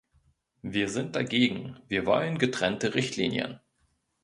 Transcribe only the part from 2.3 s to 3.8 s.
getrennte Richtlinien.